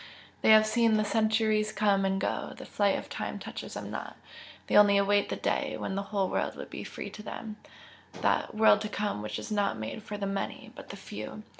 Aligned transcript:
They 0.41 0.49
have 0.49 0.65
seen 0.65 0.97
the 0.97 1.05
centuries 1.05 1.71
come 1.71 2.05
and 2.05 2.19
go, 2.19 2.55
the 2.57 2.65
flight 2.65 2.97
of 2.97 3.07
time 3.07 3.37
touches 3.37 3.75
them 3.75 3.91
not, 3.91 4.17
they 4.65 4.75
only 4.75 4.97
await 4.97 5.29
the 5.29 5.35
day 5.35 5.77
when 5.77 5.93
the 5.93 6.01
whole 6.09 6.27
world 6.27 6.55
will 6.55 6.65
be 6.65 6.83
free 6.83 7.11
to 7.11 7.21
them 7.21 7.57
that 8.13 8.55
'world 8.55 8.81
to 8.81 8.89
come' 8.89 9.21
which 9.21 9.37
is 9.37 9.51
not 9.51 9.77
made 9.77 10.01
for 10.01 10.17
the 10.17 10.25
'many,' 10.25 10.71
but 10.73 10.89
the 10.89 10.97
'few.' 10.97 11.43